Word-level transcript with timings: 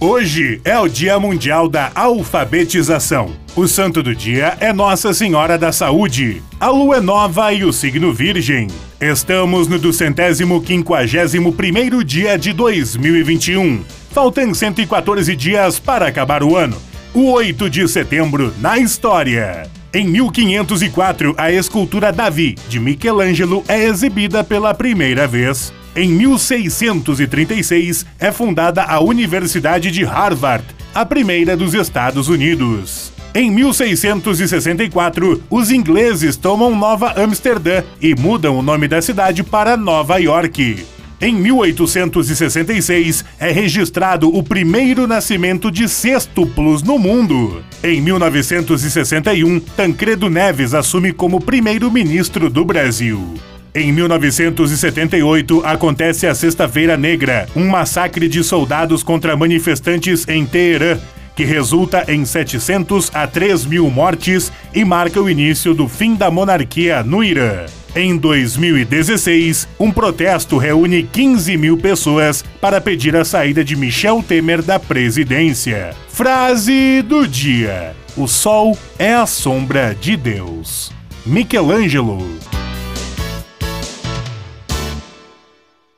Hoje 0.00 0.60
é 0.64 0.78
o 0.78 0.86
Dia 0.86 1.18
Mundial 1.18 1.68
da 1.68 1.90
Alfabetização. 1.92 3.32
O 3.56 3.66
santo 3.66 4.00
do 4.00 4.14
dia 4.14 4.56
é 4.60 4.72
Nossa 4.72 5.12
Senhora 5.12 5.58
da 5.58 5.72
Saúde. 5.72 6.40
A 6.60 6.68
lua 6.68 6.98
é 6.98 7.00
nova 7.00 7.52
e 7.52 7.64
o 7.64 7.72
signo 7.72 8.14
virgem. 8.14 8.68
Estamos 9.00 9.66
no 9.66 9.76
251 9.76 11.50
primeiro 11.50 12.04
dia 12.04 12.38
de 12.38 12.52
2021. 12.52 13.82
Faltam 14.12 14.54
114 14.54 15.34
dias 15.34 15.80
para 15.80 16.06
acabar 16.06 16.44
o 16.44 16.56
ano. 16.56 16.80
O 17.12 17.32
8 17.32 17.68
de 17.68 17.88
setembro 17.88 18.54
na 18.60 18.78
história. 18.78 19.68
Em 19.92 20.06
1504, 20.06 21.34
a 21.36 21.50
escultura 21.50 22.12
Davi, 22.12 22.54
de 22.68 22.78
Michelangelo, 22.78 23.64
é 23.66 23.82
exibida 23.86 24.44
pela 24.44 24.72
primeira 24.72 25.26
vez. 25.26 25.72
Em 25.98 26.10
1636, 26.10 28.06
é 28.20 28.30
fundada 28.30 28.84
a 28.84 29.00
Universidade 29.00 29.90
de 29.90 30.04
Harvard, 30.04 30.64
a 30.94 31.04
primeira 31.04 31.56
dos 31.56 31.74
Estados 31.74 32.28
Unidos. 32.28 33.12
Em 33.34 33.50
1664, 33.50 35.42
os 35.50 35.72
ingleses 35.72 36.36
tomam 36.36 36.76
Nova 36.76 37.20
Amsterdã 37.20 37.82
e 38.00 38.14
mudam 38.14 38.56
o 38.56 38.62
nome 38.62 38.86
da 38.86 39.02
cidade 39.02 39.42
para 39.42 39.76
Nova 39.76 40.18
York. 40.18 40.86
Em 41.20 41.34
1866, 41.34 43.24
é 43.40 43.50
registrado 43.50 44.32
o 44.32 44.40
primeiro 44.40 45.04
nascimento 45.04 45.68
de 45.68 45.88
sextuplos 45.88 46.80
no 46.80 46.96
mundo. 46.96 47.60
Em 47.82 48.00
1961, 48.00 49.58
Tancredo 49.58 50.30
Neves 50.30 50.74
assume 50.74 51.12
como 51.12 51.40
primeiro-ministro 51.40 52.48
do 52.48 52.64
Brasil. 52.64 53.34
Em 53.78 53.92
1978, 53.92 55.62
acontece 55.64 56.26
a 56.26 56.34
Sexta-feira 56.34 56.96
Negra, 56.96 57.46
um 57.54 57.68
massacre 57.68 58.26
de 58.26 58.42
soldados 58.42 59.04
contra 59.04 59.36
manifestantes 59.36 60.26
em 60.26 60.44
Teherã, 60.44 60.98
que 61.36 61.44
resulta 61.44 62.04
em 62.08 62.24
700 62.24 63.08
a 63.14 63.24
3 63.28 63.66
mil 63.66 63.88
mortes 63.88 64.50
e 64.74 64.84
marca 64.84 65.22
o 65.22 65.30
início 65.30 65.74
do 65.74 65.86
fim 65.86 66.16
da 66.16 66.28
monarquia 66.28 67.04
no 67.04 67.22
Irã. 67.22 67.66
Em 67.94 68.16
2016, 68.16 69.68
um 69.78 69.92
protesto 69.92 70.58
reúne 70.58 71.04
15 71.04 71.56
mil 71.56 71.76
pessoas 71.76 72.44
para 72.60 72.80
pedir 72.80 73.14
a 73.14 73.24
saída 73.24 73.62
de 73.62 73.76
Michel 73.76 74.24
Temer 74.26 74.60
da 74.60 74.80
presidência. 74.80 75.94
Frase 76.08 77.00
do 77.02 77.28
dia: 77.28 77.94
O 78.16 78.26
sol 78.26 78.76
é 78.98 79.14
a 79.14 79.24
sombra 79.24 79.96
de 80.00 80.16
Deus. 80.16 80.90
Michelangelo 81.24 82.37